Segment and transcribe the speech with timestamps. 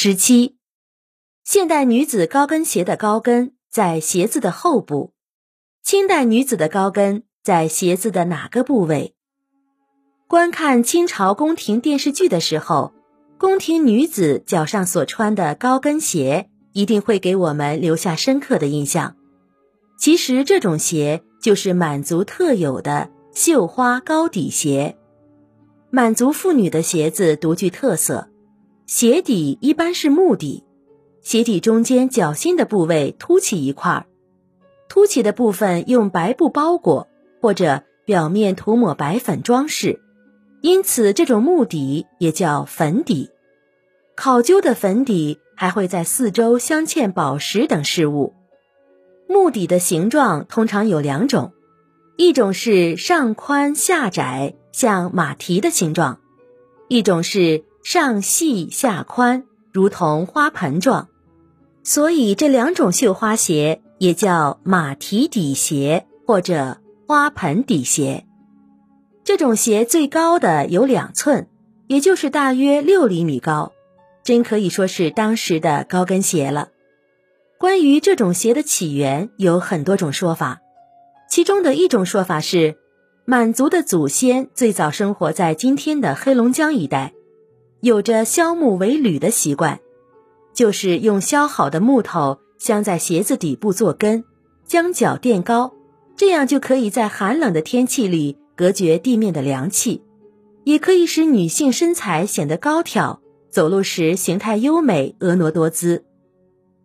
[0.00, 0.54] 十七，
[1.42, 5.12] 现代女子高跟鞋的高跟在鞋子的后部，
[5.82, 9.16] 清代女子的高跟在鞋子的哪个部位？
[10.28, 12.92] 观看清朝宫廷电视剧的时候，
[13.38, 19.16] 宫廷女子脚上所穿的高跟鞋一定会给我们留下深刻的印象。
[19.98, 24.96] 其实这种鞋就是满族特有的绣花高底鞋。
[25.90, 28.30] 满族妇女的鞋子独具特色，
[28.88, 30.64] 鞋底一般是木底，
[31.20, 34.06] 鞋底中间脚心的部位凸起一块，
[34.88, 37.06] 凸起的部分用白布包裹，
[37.42, 40.00] 或者表面涂抹白粉装饰，
[40.62, 43.28] 因此这种木底也叫粉底。
[44.16, 48.32] 考究的粉底还会在四周镶嵌宝石等饰物。
[49.28, 51.52] 木底的形状通常有两种，
[52.16, 54.54] 一种是上宽下窄。
[54.72, 56.20] 像马蹄的形状，
[56.88, 61.08] 一种是上细下宽，如同花盆状，
[61.82, 68.26] 所以这两种绣花鞋也叫马蹄底鞋或者花盆底鞋。
[69.24, 71.48] 这种鞋最高的有两寸，
[71.86, 73.72] 也就是大约六厘米高，
[74.22, 76.68] 真可以说是当时的高跟鞋了。
[77.58, 80.60] 关于这种鞋的起源，有很多种说法，
[81.30, 82.76] 其中的一种说法是。
[83.24, 87.12] 满族的祖先最早生活在今天的黑龙江一带，
[87.80, 89.78] 有着削木为履的习惯，
[90.52, 94.24] 就是用削好的木头镶在鞋子底部做跟，
[94.66, 95.72] 将脚垫高，
[96.16, 100.02] 这样就可以在寒冷的天气里隔绝地面的凉气，
[100.64, 106.04] 也可以使女性身材显得高挑，走路时形态优美、婀娜多姿。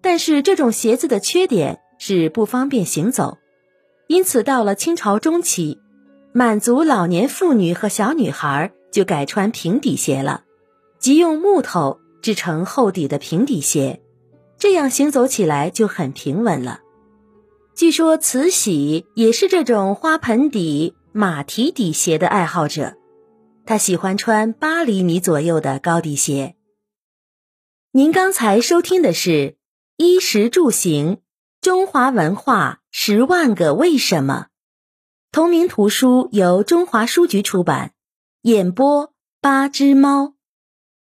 [0.00, 3.38] 但是这种鞋子的缺点是不方便行走，
[4.06, 5.80] 因此到了清朝中期。
[6.32, 10.44] 满族老年妇女和小女孩就改穿平底鞋了，
[11.06, 14.02] 即用木头制成厚底的平底鞋，
[14.58, 16.80] 这样行走起来就很平稳了。
[17.76, 22.96] 据说慈禧也是这种花盆底马蹄底鞋的爱好者，
[23.64, 26.56] 她喜欢穿八厘米左右的高底鞋。
[27.92, 29.30] 您刚才收听的是
[29.98, 31.18] 《衣食住行：
[31.60, 34.46] 中华文化十万个为什么》。
[35.30, 37.92] 同名图书由中华书局出版，
[38.42, 40.32] 演播八只猫。